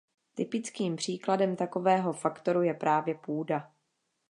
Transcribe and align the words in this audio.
Typickým 0.35 0.95
příkladem 0.95 1.55
takového 1.55 2.13
faktoru 2.13 2.61
je 2.61 2.73
právě 2.73 3.15
půda. 3.15 3.71